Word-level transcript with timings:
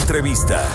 Entrevista. 0.00 0.66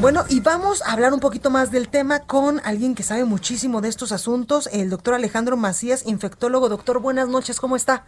Bueno, 0.00 0.24
y 0.28 0.40
vamos 0.40 0.82
a 0.82 0.92
hablar 0.92 1.14
un 1.14 1.20
poquito 1.20 1.48
más 1.48 1.70
del 1.70 1.88
tema 1.88 2.20
con 2.20 2.60
alguien 2.64 2.94
que 2.94 3.02
sabe 3.02 3.24
muchísimo 3.24 3.80
de 3.80 3.88
estos 3.88 4.12
asuntos, 4.12 4.68
el 4.72 4.90
doctor 4.90 5.14
Alejandro 5.14 5.56
Macías, 5.56 6.04
infectólogo. 6.06 6.68
Doctor, 6.68 7.00
buenas 7.00 7.28
noches, 7.28 7.60
¿cómo 7.60 7.76
está? 7.76 8.04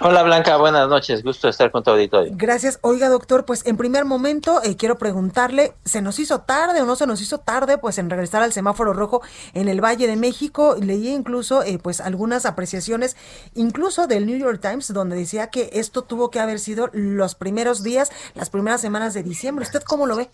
Hola 0.00 0.22
Blanca, 0.22 0.56
buenas 0.56 0.88
noches, 0.88 1.24
gusto 1.24 1.48
estar 1.48 1.70
con 1.72 1.82
tu 1.82 1.90
auditorio. 1.90 2.32
Gracias. 2.36 2.78
Oiga, 2.82 3.08
doctor, 3.08 3.44
pues 3.44 3.66
en 3.66 3.76
primer 3.76 4.04
momento 4.04 4.62
eh, 4.62 4.76
quiero 4.76 4.96
preguntarle, 4.96 5.72
¿se 5.84 6.02
nos 6.02 6.18
hizo 6.18 6.40
tarde 6.40 6.80
o 6.80 6.86
no 6.86 6.94
se 6.94 7.06
nos 7.06 7.20
hizo 7.20 7.38
tarde 7.38 7.78
pues 7.78 7.98
en 7.98 8.08
regresar 8.08 8.42
al 8.42 8.52
semáforo 8.52 8.92
rojo 8.92 9.22
en 9.54 9.68
el 9.68 9.82
Valle 9.82 10.06
de 10.06 10.16
México? 10.16 10.76
Leí 10.80 11.08
incluso 11.08 11.64
eh, 11.64 11.78
pues 11.82 12.00
algunas 12.00 12.46
apreciaciones, 12.46 13.16
incluso 13.54 14.06
del 14.06 14.26
New 14.26 14.38
York 14.38 14.60
Times, 14.60 14.92
donde 14.92 15.16
decía 15.16 15.48
que 15.48 15.70
esto 15.72 16.02
tuvo 16.02 16.30
que 16.30 16.38
haber 16.38 16.60
sido 16.60 16.90
los 16.92 17.34
primeros 17.34 17.82
días, 17.82 18.12
las 18.34 18.50
primeras 18.50 18.80
semanas 18.80 19.14
de 19.14 19.24
diciembre. 19.24 19.64
¿Usted 19.64 19.82
cómo 19.82 20.06
lo 20.06 20.16
ve? 20.16 20.28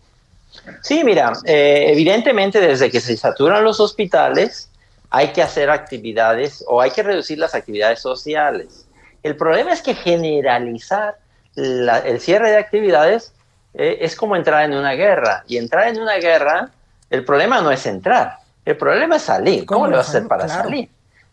Sí, 0.82 1.02
mira, 1.04 1.32
eh, 1.44 1.86
evidentemente 1.88 2.60
desde 2.60 2.90
que 2.90 3.00
se 3.00 3.16
saturan 3.16 3.64
los 3.64 3.80
hospitales 3.80 4.68
hay 5.10 5.32
que 5.32 5.42
hacer 5.42 5.70
actividades 5.70 6.64
o 6.66 6.80
hay 6.80 6.90
que 6.90 7.02
reducir 7.02 7.38
las 7.38 7.54
actividades 7.54 8.00
sociales. 8.00 8.83
El 9.24 9.36
problema 9.36 9.72
es 9.72 9.80
que 9.82 9.94
generalizar 9.94 11.16
el 11.56 12.20
cierre 12.20 12.50
de 12.50 12.58
actividades 12.58 13.32
eh, 13.72 13.98
es 14.02 14.16
como 14.16 14.36
entrar 14.36 14.64
en 14.64 14.74
una 14.74 14.92
guerra. 14.92 15.44
Y 15.48 15.56
entrar 15.56 15.88
en 15.88 16.00
una 16.00 16.16
guerra, 16.16 16.70
el 17.08 17.24
problema 17.24 17.62
no 17.62 17.70
es 17.70 17.86
entrar, 17.86 18.36
el 18.66 18.76
problema 18.76 19.16
es 19.16 19.22
salir. 19.22 19.64
¿Cómo, 19.64 19.86
le 19.88 19.96
vas 19.96 20.08
a 20.08 20.10
hacer 20.10 20.28
para 20.28 20.46
salir? 20.46 20.90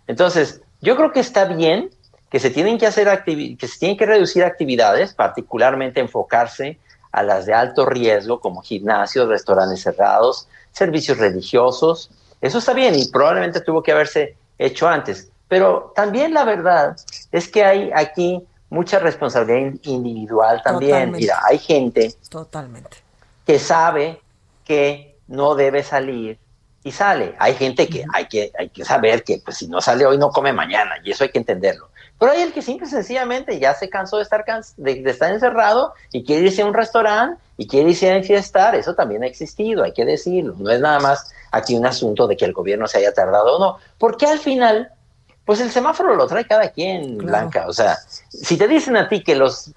Entonces, 0.08 0.62
yo 0.80 0.95
creo 0.95 1.12
que 1.12 1.19
está 1.19 1.45
bien 1.45 1.89
que 2.30 2.39
se 2.39 2.50
tienen 2.50 2.78
que 2.78 2.88
hacer 2.88 3.25
que 3.25 3.67
se 3.67 3.78
tienen 3.78 3.97
que 3.97 4.06
reducir 4.06 4.45
actividades, 4.45 5.14
particularmente 5.14 6.00
enfocarse 6.00 6.80
a 7.12 7.23
las 7.23 7.45
de 7.45 7.53
alto 7.53 7.86
riesgo, 7.86 8.39
como 8.39 8.62
gimnasios, 8.62 9.28
restaurantes 9.28 9.81
cerrados, 9.81 10.47
servicios 10.72 11.17
religiosos. 11.17 12.09
Eso 12.39 12.59
está 12.59 12.73
bien 12.73 12.95
y 12.95 13.09
probablemente 13.09 13.59
tuvo 13.59 13.84
que 13.84 13.92
haberse 13.92 14.38
hecho 14.58 14.88
antes. 14.88 15.30
Pero 15.50 15.92
también 15.94 16.34
la 16.34 16.45
verdad 16.45 16.95
es 17.32 17.48
que 17.48 17.64
hay 17.64 17.92
aquí 17.94 18.46
mucha 18.70 19.00
responsabilidad 19.00 19.74
individual 19.84 20.62
también. 20.64 21.12
Mira, 21.12 21.40
hay 21.46 21.60
gente 21.60 22.14
Totalmente. 22.30 22.98
que 23.46 23.60
sabe 23.60 24.22
que 24.66 25.18
no 25.28 25.56
debe 25.56 25.84
salir 25.84 26.40
y 26.84 26.92
sale. 26.92 27.36
Hay 27.40 27.54
gente 27.56 27.88
que 27.88 28.06
hay 28.14 28.28
que, 28.28 28.52
hay 28.58 28.70
que 28.70 28.84
saber 28.84 29.24
que 29.24 29.42
pues, 29.44 29.58
si 29.58 29.68
no 29.68 29.82
sale 29.82 30.06
hoy 30.06 30.18
no 30.18 30.30
come 30.30 30.52
mañana 30.54 30.96
y 31.04 31.12
eso 31.12 31.24
hay 31.24 31.30
que 31.30 31.40
entenderlo. 31.40 31.90
Pero 32.18 32.34
hay 32.34 32.42
el 32.42 32.54
que 32.54 32.62
simple 32.62 32.88
y 32.88 32.90
sencillamente 32.90 33.59
ya 33.59 33.74
se 33.74 33.90
cansó 33.90 34.18
de 34.18 34.24
estar, 34.24 34.46
de, 34.78 35.04
estar 35.09 35.32
encerrado 35.32 35.94
y 36.12 36.24
quiere 36.24 36.46
irse 36.46 36.62
a 36.62 36.66
un 36.66 36.74
restaurante 36.74 37.42
y 37.58 37.68
quiere 37.68 37.90
irse 37.90 38.12
a 38.12 38.16
enfiestar. 38.16 38.76
Eso 38.76 38.94
también 38.94 39.24
ha 39.24 39.28
existido, 39.28 39.84
hay 39.84 39.92
que 39.92 40.06
decirlo. 40.06 40.56
No 40.58 40.70
es 40.70 40.80
nada 40.80 41.00
más 41.00 41.32
aquí 41.52 41.76
un 41.76 41.86
asunto 41.86 42.28
de 42.28 42.38
que 42.38 42.46
el 42.46 42.54
gobierno 42.54 42.88
se 42.88 43.00
haya 43.00 43.14
tardado 43.14 43.58
o 43.58 43.59
no. 43.59 43.78
Porque 43.97 44.28
al 44.28 44.40
final 44.40 44.91
pues 45.46 45.59
el 45.59 45.72
semáforo 45.72 46.16
lo 46.16 46.28
trae 46.28 46.46
cada 46.46 46.69
quien, 46.69 47.18
Blanca. 47.18 47.68
O 47.68 47.74
sea, 47.74 47.97
si 48.29 48.57
te 48.57 48.68
dicen 48.68 48.96
a 48.96 49.09
ti 49.09 49.24
que 49.24 49.35
los 49.35 49.72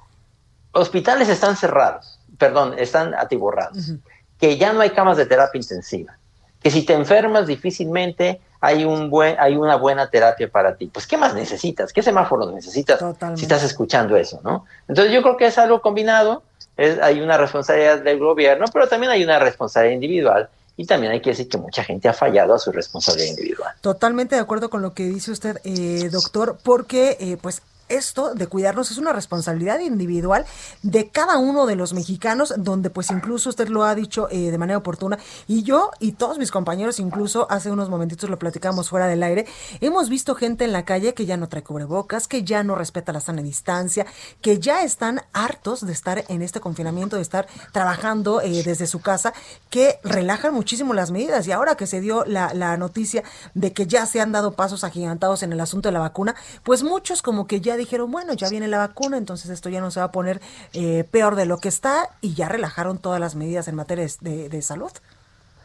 hospitales 0.72 1.28
están 1.28 1.56
cerrados, 1.56 2.18
perdón, 2.38 2.74
están 2.78 3.14
atiborrados, 3.14 3.92
que 4.38 4.56
ya 4.56 4.72
no 4.72 4.80
hay 4.80 4.90
camas 4.90 5.16
de 5.16 5.26
terapia 5.26 5.58
intensiva, 5.58 6.18
que 6.60 6.70
si 6.70 6.84
te 6.84 6.92
enfermas 6.92 7.46
difícilmente 7.46 8.40
hay, 8.60 8.84
un 8.84 9.10
buen, 9.10 9.36
hay 9.38 9.56
una 9.56 9.76
buena 9.76 10.08
terapia 10.08 10.48
para 10.48 10.76
ti, 10.76 10.86
pues 10.86 11.06
¿qué 11.06 11.16
más 11.16 11.34
necesitas? 11.34 11.92
¿Qué 11.92 12.02
semáforo 12.02 12.50
necesitas 12.50 13.02
si 13.34 13.42
estás 13.42 13.62
escuchando 13.62 14.16
eso, 14.16 14.40
no? 14.42 14.66
Entonces 14.88 15.12
yo 15.12 15.22
creo 15.22 15.36
que 15.36 15.46
es 15.46 15.58
algo 15.58 15.80
combinado, 15.80 16.42
hay 16.76 17.20
una 17.20 17.36
responsabilidad 17.36 18.00
del 18.00 18.18
gobierno, 18.18 18.64
pero 18.72 18.88
también 18.88 19.12
hay 19.12 19.22
una 19.22 19.38
responsabilidad 19.38 19.94
individual 19.94 20.48
y 20.76 20.86
también 20.86 21.12
hay 21.12 21.20
que 21.20 21.30
decir 21.30 21.48
que 21.48 21.58
mucha 21.58 21.84
gente 21.84 22.08
ha 22.08 22.12
fallado 22.12 22.54
a 22.54 22.58
su 22.58 22.72
responsabilidad 22.72 23.30
individual. 23.30 23.72
Totalmente 23.80 24.34
de 24.34 24.40
acuerdo 24.40 24.70
con 24.70 24.82
lo 24.82 24.92
que 24.92 25.04
dice 25.04 25.30
usted, 25.30 25.60
eh, 25.64 26.08
doctor, 26.10 26.58
porque 26.62 27.16
eh, 27.20 27.36
pues 27.40 27.62
esto 27.88 28.34
de 28.34 28.46
cuidarnos 28.46 28.90
es 28.90 28.98
una 28.98 29.12
responsabilidad 29.12 29.80
individual 29.80 30.44
de 30.82 31.08
cada 31.08 31.38
uno 31.38 31.66
de 31.66 31.76
los 31.76 31.92
mexicanos, 31.92 32.54
donde 32.56 32.90
pues 32.90 33.10
incluso 33.10 33.50
usted 33.50 33.68
lo 33.68 33.84
ha 33.84 33.94
dicho 33.94 34.28
eh, 34.30 34.50
de 34.50 34.58
manera 34.58 34.78
oportuna, 34.78 35.18
y 35.46 35.62
yo 35.62 35.90
y 36.00 36.12
todos 36.12 36.38
mis 36.38 36.50
compañeros, 36.50 36.98
incluso 36.98 37.46
hace 37.50 37.70
unos 37.70 37.88
momentitos 37.88 38.30
lo 38.30 38.38
platicamos 38.38 38.88
fuera 38.88 39.06
del 39.06 39.22
aire, 39.22 39.46
hemos 39.80 40.08
visto 40.08 40.34
gente 40.34 40.64
en 40.64 40.72
la 40.72 40.84
calle 40.84 41.14
que 41.14 41.26
ya 41.26 41.36
no 41.36 41.48
trae 41.48 41.62
cubrebocas, 41.62 42.28
que 42.28 42.44
ya 42.44 42.62
no 42.62 42.74
respeta 42.74 43.12
la 43.12 43.20
sana 43.20 43.42
distancia, 43.42 44.06
que 44.40 44.58
ya 44.58 44.82
están 44.82 45.22
hartos 45.32 45.86
de 45.86 45.92
estar 45.92 46.24
en 46.28 46.42
este 46.42 46.60
confinamiento, 46.60 47.16
de 47.16 47.22
estar 47.22 47.46
trabajando 47.72 48.40
eh, 48.40 48.62
desde 48.64 48.86
su 48.86 49.00
casa, 49.00 49.32
que 49.70 49.98
relajan 50.02 50.54
muchísimo 50.54 50.94
las 50.94 51.10
medidas. 51.10 51.46
Y 51.46 51.52
ahora 51.52 51.76
que 51.76 51.86
se 51.86 52.00
dio 52.00 52.24
la, 52.24 52.54
la 52.54 52.76
noticia 52.76 53.22
de 53.54 53.72
que 53.72 53.86
ya 53.86 54.06
se 54.06 54.20
han 54.20 54.32
dado 54.32 54.52
pasos 54.52 54.84
agigantados 54.84 55.42
en 55.42 55.52
el 55.52 55.60
asunto 55.60 55.88
de 55.88 55.92
la 55.92 56.00
vacuna, 56.00 56.34
pues 56.62 56.82
muchos 56.82 57.22
como 57.22 57.46
que 57.46 57.60
ya 57.60 57.73
dijeron, 57.76 58.10
bueno, 58.10 58.32
ya 58.34 58.48
viene 58.48 58.68
la 58.68 58.78
vacuna, 58.78 59.16
entonces 59.16 59.50
esto 59.50 59.68
ya 59.68 59.80
no 59.80 59.90
se 59.90 60.00
va 60.00 60.06
a 60.06 60.12
poner 60.12 60.40
eh, 60.72 61.04
peor 61.10 61.36
de 61.36 61.46
lo 61.46 61.58
que 61.58 61.68
está 61.68 62.10
y 62.20 62.34
ya 62.34 62.48
relajaron 62.48 62.98
todas 62.98 63.20
las 63.20 63.34
medidas 63.34 63.68
en 63.68 63.74
materia 63.74 64.06
de, 64.20 64.62
salud. 64.62 64.90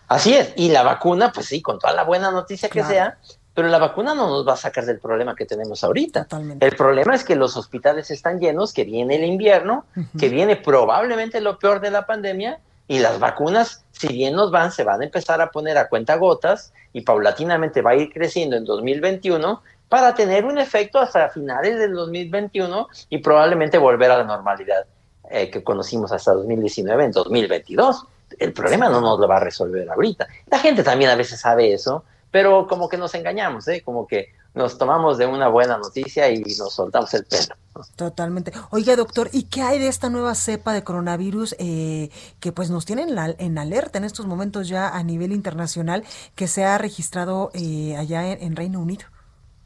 Así 0.08 0.34
es, 0.34 0.54
y 0.56 0.70
la 0.70 0.84
vacuna, 0.84 1.32
pues 1.32 1.48
sí, 1.48 1.62
con 1.62 1.80
toda 1.80 1.94
la 1.94 2.04
buena 2.04 2.32
noticia 2.32 2.70
que 2.70 2.84
sea, 2.84 3.18
pero 3.54 3.68
la 3.68 3.78
vacuna 3.78 4.16
no 4.16 4.28
nos 4.28 4.48
va 4.48 4.54
a 4.54 4.58
sacar 4.58 4.86
del 4.86 5.00
problema 5.00 5.36
que 5.36 5.46
tenemos 5.46 5.84
ahorita. 5.84 6.28
El 6.60 6.76
problema 6.76 7.16
es 7.16 7.24
que 7.24 7.36
los 7.36 7.58
hospitales 7.58 8.10
están 8.10 8.40
llenos, 8.40 8.74
que 8.74 8.84
viene 8.84 9.16
el 9.16 9.24
invierno, 9.24 9.86
que 10.18 10.30
viene 10.30 10.56
probablemente 10.56 11.42
lo 11.42 11.60
peor 11.60 11.80
de 11.80 11.92
la 11.92 12.06
pandemia, 12.06 12.60
y 12.90 12.98
las 12.98 13.20
vacunas, 13.20 13.86
si 13.92 14.08
bien 14.08 14.36
nos 14.36 14.50
van, 14.50 14.72
se 14.72 14.84
van 14.84 15.02
a 15.02 15.06
empezar 15.06 15.40
a 15.42 15.52
poner 15.52 15.78
a 15.78 15.88
cuenta 15.88 16.16
gotas 16.16 16.74
y 16.92 17.02
paulatinamente 17.02 17.84
va 17.84 17.92
a 17.92 17.96
ir 17.96 18.12
creciendo 18.12 18.58
en 18.58 18.66
2021 18.66 19.62
para 19.90 20.14
tener 20.14 20.46
un 20.46 20.60
efecto 20.60 21.00
hasta 21.00 21.30
finales 21.30 21.80
del 21.80 21.94
2021 21.94 22.88
y 23.10 23.18
probablemente 23.18 23.78
volver 23.80 24.12
a 24.12 24.20
la 24.20 24.24
normalidad 24.24 24.86
eh, 25.32 25.50
que 25.50 25.64
conocimos 25.64 26.12
hasta 26.12 26.34
2019 26.34 27.06
en 27.06 27.12
2022. 27.12 28.06
El 28.38 28.54
problema 28.54 28.88
no 28.88 29.02
nos 29.02 29.20
lo 29.20 29.28
va 29.28 29.38
a 29.38 29.40
resolver 29.40 29.90
ahorita. 29.90 30.28
La 30.52 30.60
gente 30.60 30.84
también 30.84 31.10
a 31.10 31.16
veces 31.16 31.40
sabe 31.40 31.74
eso, 31.74 32.04
pero 32.30 32.68
como 32.68 32.88
que 32.88 32.98
nos 32.98 33.16
engañamos, 33.16 33.68
¿eh? 33.68 33.82
como 33.84 34.06
que 34.06 34.30
nos 34.54 34.78
tomamos 34.78 35.18
de 35.18 35.26
una 35.26 35.48
buena 35.48 35.78
noticia 35.78 36.30
y 36.30 36.42
nos 36.42 36.74
soltamos 36.74 37.14
el 37.16 37.26
pelo. 37.26 37.56
Totalmente. 37.96 38.52
Oiga, 38.72 38.96
doctor, 38.96 39.30
¿y 39.32 39.44
qué 39.44 39.62
hay 39.62 39.80
de 39.80 39.88
esta 39.88 40.10
nueva 40.10 40.36
cepa 40.36 40.74
de 40.74 40.84
coronavirus 40.84 41.56
eh, 41.60 42.10
que 42.40 42.52
pues 42.52 42.70
nos 42.70 42.86
tienen 42.86 43.16
en 43.18 43.58
alerta 43.58 43.98
en 43.98 44.04
estos 44.04 44.26
momentos 44.26 44.68
ya 44.68 44.90
a 44.90 45.02
nivel 45.04 45.32
internacional 45.32 46.04
que 46.36 46.48
se 46.48 46.66
ha 46.66 46.78
registrado 46.78 47.52
eh, 47.54 47.96
allá 47.98 48.32
en 48.32 48.56
Reino 48.56 48.80
Unido? 48.80 49.06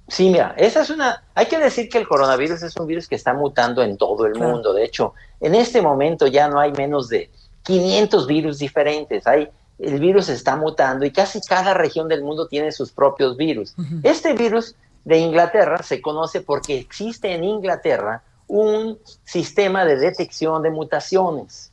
Sí, 0.07 0.29
mira, 0.29 0.53
esa 0.57 0.81
es 0.81 0.89
una. 0.89 1.23
Hay 1.33 1.45
que 1.45 1.57
decir 1.57 1.89
que 1.89 1.97
el 1.97 2.07
coronavirus 2.07 2.61
es 2.61 2.75
un 2.77 2.87
virus 2.87 3.07
que 3.07 3.15
está 3.15 3.33
mutando 3.33 3.81
en 3.81 3.97
todo 3.97 4.25
el 4.25 4.35
mundo. 4.35 4.73
De 4.73 4.83
hecho, 4.83 5.13
en 5.39 5.55
este 5.55 5.81
momento 5.81 6.27
ya 6.27 6.47
no 6.47 6.59
hay 6.59 6.71
menos 6.73 7.09
de 7.09 7.29
500 7.63 8.27
virus 8.27 8.59
diferentes. 8.59 9.25
Hay, 9.25 9.49
el 9.79 9.99
virus 9.99 10.29
está 10.29 10.55
mutando 10.55 11.05
y 11.05 11.11
casi 11.11 11.41
cada 11.41 11.73
región 11.73 12.07
del 12.07 12.23
mundo 12.23 12.47
tiene 12.47 12.71
sus 12.71 12.91
propios 12.91 13.37
virus. 13.37 13.75
Este 14.03 14.33
virus 14.33 14.75
de 15.05 15.17
Inglaterra 15.17 15.81
se 15.83 16.01
conoce 16.01 16.41
porque 16.41 16.77
existe 16.77 17.33
en 17.33 17.43
Inglaterra 17.43 18.23
un 18.47 18.99
sistema 19.23 19.85
de 19.85 19.97
detección 19.97 20.61
de 20.61 20.69
mutaciones. 20.69 21.72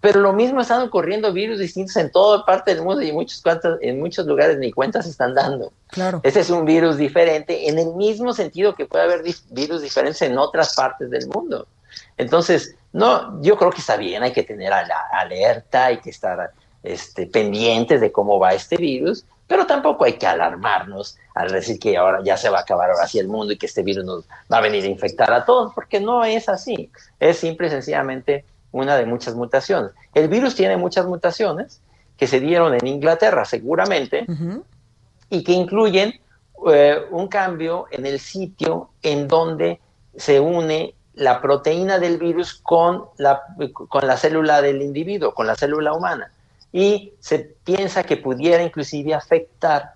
Pero 0.00 0.20
lo 0.20 0.32
mismo 0.32 0.60
están 0.60 0.82
ocurriendo 0.82 1.32
virus 1.32 1.58
distintos 1.58 1.96
en 1.96 2.10
toda 2.12 2.44
parte 2.44 2.74
del 2.74 2.84
mundo 2.84 3.02
y 3.02 3.08
en 3.08 3.14
muchos, 3.14 3.42
en 3.80 3.98
muchos 3.98 4.26
lugares 4.26 4.58
ni 4.58 4.70
cuentas 4.70 5.06
están 5.06 5.34
dando. 5.34 5.72
Claro. 5.88 6.20
Ese 6.22 6.40
es 6.40 6.50
un 6.50 6.64
virus 6.64 6.96
diferente 6.96 7.68
en 7.68 7.78
el 7.78 7.94
mismo 7.94 8.32
sentido 8.32 8.74
que 8.74 8.86
puede 8.86 9.04
haber 9.04 9.22
virus 9.50 9.82
diferentes 9.82 10.22
en 10.22 10.38
otras 10.38 10.74
partes 10.74 11.10
del 11.10 11.26
mundo. 11.26 11.66
Entonces, 12.16 12.76
no, 12.92 13.42
yo 13.42 13.56
creo 13.56 13.70
que 13.70 13.80
está 13.80 13.96
bien, 13.96 14.22
hay 14.22 14.32
que 14.32 14.44
tener 14.44 14.72
alerta, 14.72 15.86
hay 15.86 15.98
que 15.98 16.10
estar 16.10 16.52
este, 16.82 17.26
pendientes 17.26 18.00
de 18.00 18.12
cómo 18.12 18.38
va 18.38 18.54
este 18.54 18.76
virus, 18.76 19.24
Pero 19.48 19.66
tampoco 19.66 20.04
hay 20.04 20.12
que 20.18 20.26
alarmarnos 20.26 21.16
al 21.34 21.50
decir 21.50 21.78
que 21.78 21.96
ahora 21.96 22.20
ya 22.22 22.36
se 22.36 22.50
va 22.50 22.58
a 22.58 22.60
acabar 22.60 22.90
ahora 22.90 23.06
sí 23.06 23.18
el 23.18 23.28
mundo 23.28 23.52
y 23.52 23.56
que 23.56 23.64
este 23.64 23.82
virus 23.82 24.04
nos 24.04 24.24
va 24.52 24.58
a 24.58 24.60
venir 24.60 24.84
a 24.84 24.88
infectar 24.88 25.32
a 25.32 25.44
todos, 25.44 25.72
porque 25.74 26.00
no 26.00 26.22
es 26.22 26.48
así. 26.50 26.90
Es 27.18 27.38
simple 27.38 27.68
y 27.68 27.70
sencillamente 27.70 28.44
una 28.72 28.96
de 28.96 29.06
muchas 29.06 29.34
mutaciones. 29.34 29.92
El 30.14 30.28
virus 30.28 30.54
tiene 30.54 30.76
muchas 30.76 31.06
mutaciones 31.06 31.80
que 32.16 32.26
se 32.26 32.40
dieron 32.40 32.74
en 32.74 32.86
Inglaterra 32.86 33.44
seguramente 33.44 34.26
y 35.30 35.44
que 35.44 35.52
incluyen 35.52 36.20
eh, 36.70 37.06
un 37.10 37.28
cambio 37.28 37.86
en 37.90 38.06
el 38.06 38.18
sitio 38.18 38.90
en 39.02 39.28
donde 39.28 39.80
se 40.16 40.40
une 40.40 40.94
la 41.14 41.40
proteína 41.40 41.98
del 41.98 42.18
virus 42.18 42.54
con 42.54 43.04
la, 43.16 43.42
con 43.88 44.06
la 44.06 44.16
célula 44.16 44.62
del 44.62 44.82
individuo, 44.82 45.34
con 45.34 45.46
la 45.46 45.54
célula 45.54 45.92
humana. 45.92 46.30
Y 46.72 47.14
se 47.20 47.38
piensa 47.64 48.02
que 48.02 48.16
pudiera 48.16 48.62
inclusive 48.62 49.14
afectar 49.14 49.94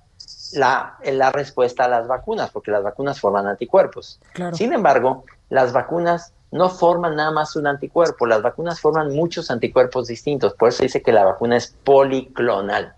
la, 0.55 0.99
la 1.05 1.31
respuesta 1.31 1.85
a 1.85 1.89
las 1.89 2.07
vacunas, 2.09 2.51
porque 2.51 2.71
las 2.71 2.83
vacunas 2.83 3.21
forman 3.21 3.47
anticuerpos. 3.47 4.21
Sin 4.53 4.73
embargo, 4.73 5.25
las 5.49 5.73
vacunas 5.73 6.33
no 6.53 6.69
forman 6.69 7.17
nada 7.17 7.31
más 7.33 7.57
un 7.57 7.67
anticuerpo, 7.67 8.27
las 8.27 8.43
vacunas 8.43 8.79
forman 8.79 9.09
muchos 9.09 9.51
anticuerpos 9.51 10.07
distintos, 10.07 10.55
por 10.55 10.69
eso 10.69 10.83
dice 10.83 11.03
que 11.03 11.11
la 11.11 11.25
vacuna 11.25 11.57
es 11.57 11.75
policlonal. 11.83 12.95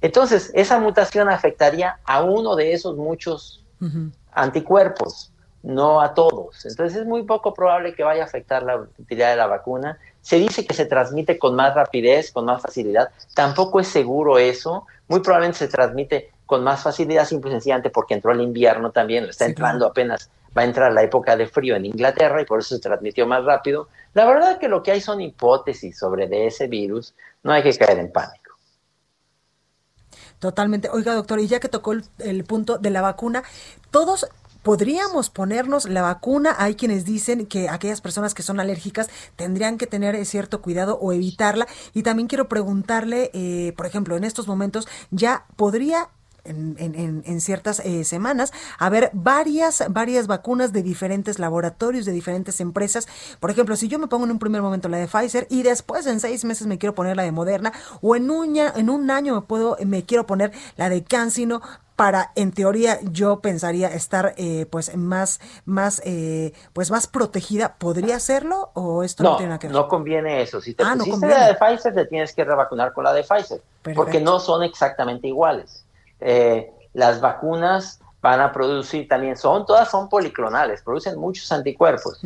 Entonces, 0.00 0.50
esa 0.54 0.78
mutación 0.78 1.28
afectaría 1.28 1.98
a 2.04 2.22
uno 2.22 2.56
de 2.56 2.72
esos 2.72 2.96
muchos 2.96 3.64
anticuerpos, 4.32 5.32
no 5.62 6.00
a 6.00 6.14
todos. 6.14 6.64
Entonces, 6.66 7.00
es 7.00 7.06
muy 7.06 7.24
poco 7.24 7.52
probable 7.52 7.94
que 7.94 8.04
vaya 8.04 8.22
a 8.22 8.26
afectar 8.26 8.62
la 8.62 8.76
utilidad 8.76 9.30
de 9.30 9.36
la 9.36 9.46
vacuna. 9.46 9.98
Se 10.20 10.36
dice 10.36 10.66
que 10.66 10.74
se 10.74 10.86
transmite 10.86 11.38
con 11.38 11.54
más 11.54 11.74
rapidez, 11.74 12.30
con 12.32 12.44
más 12.44 12.62
facilidad. 12.62 13.10
Tampoco 13.34 13.80
es 13.80 13.88
seguro 13.88 14.38
eso. 14.38 14.86
Muy 15.08 15.20
probablemente 15.20 15.58
se 15.58 15.68
transmite 15.68 16.30
con 16.46 16.62
más 16.62 16.82
facilidad, 16.82 17.24
simple 17.24 17.50
y 17.50 17.54
sencillamente 17.54 17.90
porque 17.90 18.14
entró 18.14 18.32
el 18.32 18.40
invierno 18.40 18.90
también, 18.90 19.24
está 19.24 19.46
entrando 19.46 19.86
apenas, 19.86 20.30
va 20.56 20.62
a 20.62 20.64
entrar 20.64 20.92
la 20.92 21.02
época 21.02 21.36
de 21.36 21.46
frío 21.46 21.76
en 21.76 21.86
Inglaterra 21.86 22.40
y 22.40 22.44
por 22.44 22.60
eso 22.60 22.74
se 22.74 22.80
transmitió 22.80 23.26
más 23.26 23.44
rápido. 23.44 23.88
La 24.14 24.24
verdad 24.24 24.52
es 24.52 24.58
que 24.58 24.68
lo 24.68 24.82
que 24.82 24.92
hay 24.92 25.00
son 25.00 25.20
hipótesis 25.20 25.98
sobre 25.98 26.46
ese 26.46 26.68
virus, 26.68 27.14
no 27.42 27.52
hay 27.52 27.62
que 27.62 27.76
caer 27.76 27.98
en 27.98 28.12
pánico. 28.12 28.44
Totalmente. 30.38 30.90
Oiga, 30.90 31.14
doctor, 31.14 31.40
y 31.40 31.46
ya 31.46 31.58
que 31.58 31.68
tocó 31.68 31.92
el, 32.18 32.44
punto 32.44 32.76
de 32.78 32.90
la 32.90 33.00
vacuna, 33.00 33.44
todos 33.90 34.26
podríamos 34.62 35.30
ponernos 35.30 35.88
la 35.88 36.02
vacuna. 36.02 36.54
Hay 36.58 36.74
quienes 36.74 37.04
dicen 37.04 37.46
que 37.46 37.68
aquellas 37.68 38.00
personas 38.00 38.34
que 38.34 38.42
son 38.42 38.60
alérgicas 38.60 39.08
tendrían 39.36 39.78
que 39.78 39.86
tener 39.86 40.14
eh, 40.14 40.24
cierto 40.24 40.60
cuidado 40.60 40.98
o 41.00 41.12
evitarla. 41.12 41.66
Y 41.94 42.02
también 42.02 42.28
quiero 42.28 42.48
preguntarle, 42.48 43.30
eh, 43.32 43.72
por 43.76 43.86
ejemplo, 43.86 44.16
en 44.16 44.24
estos 44.24 44.46
momentos, 44.46 44.86
¿ya 45.10 45.46
podría 45.56 46.08
en, 46.44 47.40
ciertas 47.40 47.80
eh, 47.80 48.04
semanas 48.04 48.52
a 48.78 48.88
ver 48.88 49.10
varias, 49.12 49.84
varias 49.90 50.26
vacunas 50.26 50.72
de 50.72 50.82
diferentes 50.82 51.38
laboratorios, 51.38 52.04
de 52.04 52.12
diferentes 52.12 52.60
empresas. 52.60 53.08
Por 53.40 53.50
ejemplo, 53.50 53.76
si 53.76 53.88
yo 53.88 53.98
me 53.98 54.06
pongo 54.06 54.24
en 54.24 54.30
un 54.30 54.38
primer 54.38 54.62
momento 54.62 54.88
la 54.88 54.98
de 54.98 55.08
Pfizer 55.08 55.46
y 55.50 55.62
después 55.62 56.06
en 56.06 56.20
seis 56.20 56.44
meses 56.44 56.66
me 56.66 56.78
quiero 56.78 56.94
poner 56.94 57.16
la 57.16 57.22
de 57.22 57.32
Moderna 57.32 57.72
o 58.00 58.16
en 58.16 58.30
un, 58.30 58.56
en 58.56 58.90
un 58.90 59.10
año 59.10 59.34
me 59.34 59.42
puedo, 59.42 59.76
me 59.84 60.04
quiero 60.04 60.26
poner 60.26 60.52
la 60.76 60.88
de 60.88 61.02
CanSino 61.04 61.62
para 61.96 62.32
en 62.34 62.52
teoría 62.52 62.98
yo 63.02 63.38
pensaría 63.40 63.88
estar 63.88 64.34
eh, 64.36 64.66
pues 64.66 64.96
más 64.96 65.40
más 65.64 66.02
eh, 66.04 66.52
pues 66.72 66.90
más 66.90 67.06
protegida 67.06 67.76
podría 67.76 68.16
hacerlo 68.16 68.70
o 68.74 69.04
esto 69.04 69.22
no, 69.22 69.36
tiene 69.36 69.50
nada 69.50 69.58
que 69.60 69.68
ver 69.68 69.76
no 69.76 69.86
conviene 69.86 70.42
eso. 70.42 70.60
Si 70.60 70.74
te 70.74 70.82
ah, 70.82 70.94
pusiste 70.98 71.28
la 71.28 71.46
de 71.46 71.54
Pfizer 71.54 71.94
te 71.94 72.06
tienes 72.06 72.34
que 72.34 72.44
revacunar 72.44 72.92
con 72.92 73.04
la 73.04 73.12
de 73.12 73.22
Pfizer 73.22 73.62
porque 73.94 74.20
no 74.20 74.40
son 74.40 74.64
exactamente 74.64 75.28
iguales 75.28 75.83
eh, 76.24 76.72
las 76.94 77.20
vacunas 77.20 78.00
van 78.22 78.40
a 78.40 78.50
producir 78.50 79.06
también, 79.06 79.36
son 79.36 79.66
todas 79.66 79.90
son 79.90 80.08
policlonales, 80.08 80.80
producen 80.80 81.18
muchos 81.18 81.52
anticuerpos, 81.52 82.18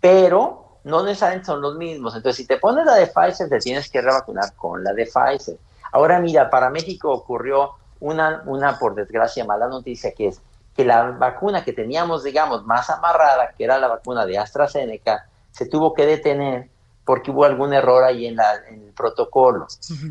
pero 0.00 0.78
no 0.82 1.04
necesariamente 1.04 1.46
son 1.46 1.60
los 1.60 1.76
mismos. 1.76 2.16
Entonces, 2.16 2.38
si 2.38 2.46
te 2.46 2.58
pones 2.58 2.84
la 2.84 2.96
de 2.96 3.06
Pfizer, 3.06 3.48
te 3.48 3.60
tienes 3.60 3.88
que 3.88 4.02
revacunar 4.02 4.54
con 4.56 4.82
la 4.82 4.92
de 4.92 5.06
Pfizer. 5.06 5.56
Ahora, 5.92 6.18
mira, 6.18 6.50
para 6.50 6.70
México 6.70 7.12
ocurrió 7.12 7.70
una, 8.00 8.42
una, 8.46 8.76
por 8.76 8.96
desgracia, 8.96 9.44
mala 9.44 9.68
noticia, 9.68 10.12
que 10.12 10.28
es 10.28 10.40
que 10.74 10.84
la 10.84 11.12
vacuna 11.12 11.64
que 11.64 11.72
teníamos, 11.72 12.24
digamos, 12.24 12.66
más 12.66 12.90
amarrada, 12.90 13.52
que 13.56 13.62
era 13.62 13.78
la 13.78 13.86
vacuna 13.86 14.26
de 14.26 14.36
AstraZeneca, 14.36 15.28
se 15.52 15.66
tuvo 15.66 15.94
que 15.94 16.04
detener 16.04 16.68
porque 17.04 17.30
hubo 17.30 17.44
algún 17.44 17.72
error 17.72 18.02
ahí 18.02 18.26
en, 18.26 18.34
la, 18.34 18.56
en 18.68 18.82
el 18.82 18.92
protocolo. 18.92 19.68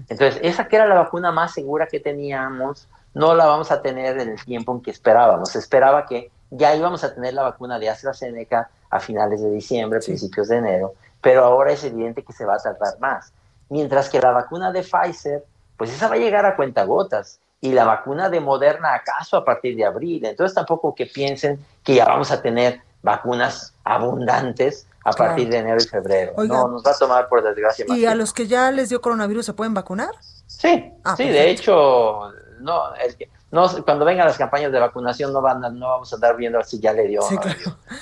Entonces, 0.07 0.39
esa 0.41 0.69
que 0.69 0.77
era 0.77 0.87
la 0.87 0.95
vacuna 0.95 1.33
más 1.33 1.51
segura 1.53 1.87
que 1.87 1.99
teníamos, 1.99 2.87
no 3.13 3.35
la 3.35 3.45
vamos 3.45 3.71
a 3.71 3.81
tener 3.81 4.19
en 4.19 4.29
el 4.29 4.43
tiempo 4.43 4.73
en 4.73 4.81
que 4.81 4.91
esperábamos. 4.91 5.49
Se 5.49 5.59
esperaba 5.59 6.05
que 6.05 6.31
ya 6.49 6.75
íbamos 6.75 7.03
a 7.03 7.13
tener 7.13 7.33
la 7.33 7.43
vacuna 7.43 7.79
de 7.79 7.89
AstraZeneca 7.89 8.69
a 8.89 8.99
finales 8.99 9.41
de 9.41 9.49
diciembre, 9.49 9.99
principios 9.99 10.49
de 10.49 10.57
enero, 10.57 10.93
pero 11.21 11.43
ahora 11.43 11.71
es 11.71 11.83
evidente 11.83 12.23
que 12.23 12.33
se 12.33 12.45
va 12.45 12.55
a 12.55 12.59
tardar 12.59 12.99
más. 12.99 13.33
Mientras 13.69 14.09
que 14.09 14.19
la 14.19 14.31
vacuna 14.31 14.71
de 14.71 14.83
Pfizer, 14.83 15.43
pues 15.77 15.91
esa 15.91 16.07
va 16.07 16.15
a 16.15 16.19
llegar 16.19 16.45
a 16.45 16.55
cuentagotas 16.55 17.39
y 17.59 17.71
la 17.71 17.85
vacuna 17.85 18.29
de 18.29 18.39
Moderna 18.39 18.93
acaso 18.93 19.37
a 19.37 19.45
partir 19.45 19.75
de 19.75 19.85
abril. 19.85 20.25
Entonces 20.25 20.53
tampoco 20.53 20.93
que 20.93 21.05
piensen 21.05 21.59
que 21.83 21.95
ya 21.95 22.05
vamos 22.05 22.29
a 22.31 22.41
tener 22.41 22.81
vacunas 23.01 23.73
abundantes 23.83 24.85
a 25.03 25.11
partir 25.11 25.49
de 25.49 25.57
enero 25.57 25.77
y 25.81 25.87
febrero. 25.87 26.33
no, 26.37 26.67
nos 26.67 26.85
va 26.85 26.91
a 26.91 26.97
tomar 26.97 27.27
por 27.27 27.43
desgracia 27.43 27.85
¿Y 27.89 28.05
a 28.05 28.15
los 28.15 28.31
que 28.31 28.47
ya 28.47 28.71
les 28.71 28.89
dio 28.89 29.01
coronavirus 29.01 29.45
se 29.45 29.53
pueden 29.53 29.73
vacunar? 29.73 30.11
Sí, 30.47 30.93
ah, 31.03 31.15
sí, 31.17 31.27
de 31.27 31.49
hecho 31.49 32.31
no, 32.63 32.95
es 32.95 33.15
que 33.15 33.29
no, 33.51 33.69
cuando 33.83 34.03
vengan 34.03 34.25
las 34.25 34.37
campañas 34.37 34.71
de 34.71 34.79
vacunación 34.79 35.31
no 35.31 35.41
van 35.41 35.61
no 35.77 35.89
vamos 35.89 36.11
a 36.11 36.15
andar 36.15 36.35
viendo 36.35 36.61
si 36.63 36.79
ya 36.79 36.91
le 36.91 37.07
dio, 37.07 37.21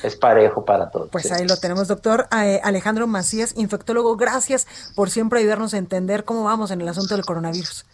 es 0.03 0.15
parejo 0.15 0.63
para 0.63 0.89
todos. 0.89 1.09
Pues 1.09 1.29
ahí 1.31 1.45
lo 1.45 1.57
tenemos, 1.57 1.89
doctor 1.89 2.27
eh, 2.31 2.61
Alejandro 2.63 3.05
Macías, 3.05 3.53
infectólogo, 3.57 4.15
gracias 4.15 4.65
por 4.95 5.09
siempre 5.09 5.39
ayudarnos 5.39 5.73
a 5.73 5.77
entender 5.77 6.23
cómo 6.23 6.45
vamos 6.45 6.71
en 6.71 6.79
el 6.79 6.87
asunto 6.87 7.15
del 7.15 7.25
coronavirus. 7.25 7.85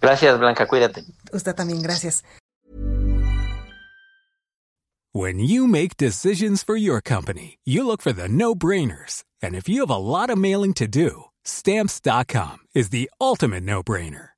Gracias, 0.00 0.38
Blanca, 0.38 0.66
cuídate. 0.66 1.04
Usted 1.32 1.54
también, 1.54 1.82
gracias. 1.82 2.22
When 5.12 5.40
you 5.40 5.66
make 5.66 5.96
decisions 5.96 6.62
for 6.62 6.76
your 6.76 7.00
company, 7.00 7.58
you 7.64 7.84
look 7.84 8.02
for 8.02 8.12
the 8.12 8.28
no-brainers. 8.28 9.24
And 9.42 9.56
if 9.56 9.68
you 9.68 9.80
have 9.80 9.90
a 9.90 9.96
lot 9.96 10.30
of 10.30 10.38
mailing 10.38 10.74
to 10.74 10.86
do, 10.86 11.24
stamps.com 11.44 12.58
is 12.74 12.90
the 12.90 13.10
ultimate 13.20 13.64
no-brainer. 13.64 14.37